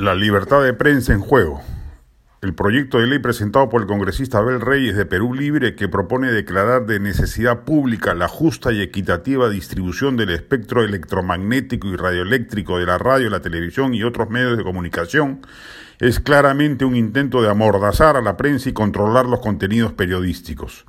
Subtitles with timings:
[0.00, 1.60] La libertad de prensa en juego.
[2.40, 6.32] El proyecto de ley presentado por el congresista Abel Reyes de Perú Libre que propone
[6.32, 12.86] declarar de necesidad pública la justa y equitativa distribución del espectro electromagnético y radioeléctrico de
[12.86, 15.42] la radio, la televisión y otros medios de comunicación
[15.98, 20.86] es claramente un intento de amordazar a la prensa y controlar los contenidos periodísticos.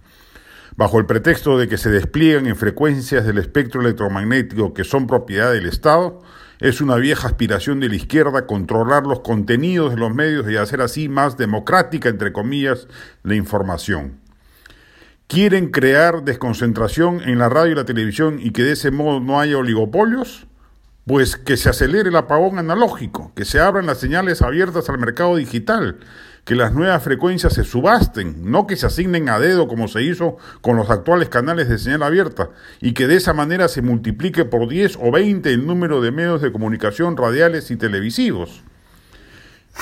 [0.77, 5.51] Bajo el pretexto de que se despliegan en frecuencias del espectro electromagnético que son propiedad
[5.51, 6.21] del Estado,
[6.61, 10.81] es una vieja aspiración de la izquierda controlar los contenidos de los medios y hacer
[10.81, 12.87] así más democrática, entre comillas,
[13.23, 14.19] la información.
[15.25, 19.39] ¿Quieren crear desconcentración en la radio y la televisión y que de ese modo no
[19.39, 20.45] haya oligopolios?
[21.05, 25.35] Pues que se acelere el apagón analógico, que se abran las señales abiertas al mercado
[25.35, 25.97] digital,
[26.45, 30.37] que las nuevas frecuencias se subasten, no que se asignen a dedo como se hizo
[30.61, 32.49] con los actuales canales de señal abierta,
[32.81, 36.41] y que de esa manera se multiplique por 10 o 20 el número de medios
[36.41, 38.61] de comunicación radiales y televisivos.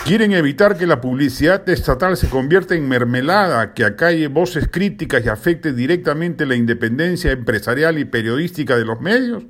[0.06, 5.30] Quieren evitar que la publicidad estatal se convierta en mermelada, que acalle voces críticas y
[5.30, 9.44] afecte directamente la independencia empresarial y periodística de los medios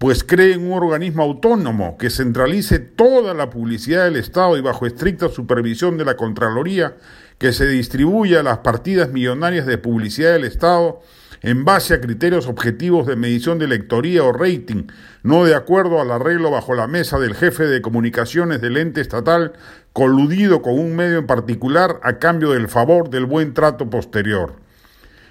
[0.00, 5.28] pues creen un organismo autónomo que centralice toda la publicidad del Estado y bajo estricta
[5.28, 6.96] supervisión de la Contraloría,
[7.36, 11.02] que se distribuya las partidas millonarias de publicidad del Estado
[11.42, 14.86] en base a criterios objetivos de medición de lectoría o rating,
[15.22, 19.52] no de acuerdo al arreglo bajo la mesa del jefe de comunicaciones del ente estatal,
[19.92, 24.69] coludido con un medio en particular a cambio del favor del buen trato posterior.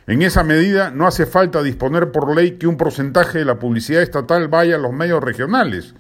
[0.09, 4.02] En esa medida, no hace falta disponer por ley que un porcentaje de la publicidad
[4.02, 5.93] estatal vaya a los medios regionales.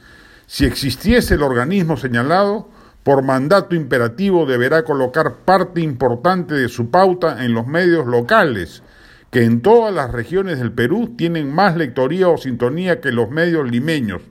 [0.47, 2.71] Si existiese el organismo señalado,
[3.03, 8.81] por mandato imperativo deberá colocar parte importante de su pauta en los medios locales,
[9.29, 13.69] que en todas las regiones del Perú tienen más lectoría o sintonía que los medios
[13.69, 14.23] limeños.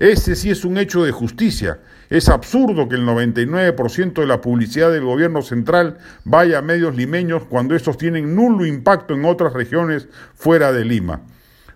[0.00, 1.78] Ese sí es un hecho de justicia.
[2.08, 7.44] Es absurdo que el 99% de la publicidad del gobierno central vaya a medios limeños
[7.44, 11.20] cuando estos tienen nulo impacto en otras regiones fuera de Lima.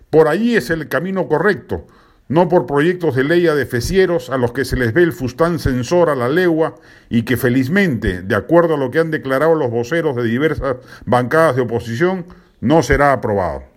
[0.09, 1.85] Por ahí es el camino correcto,
[2.27, 6.09] no por proyectos de ley adefesieros a los que se les ve el fustán censor
[6.09, 6.73] a la legua
[7.09, 11.55] y que felizmente, de acuerdo a lo que han declarado los voceros de diversas bancadas
[11.57, 12.25] de oposición,
[12.59, 13.74] no será aprobado.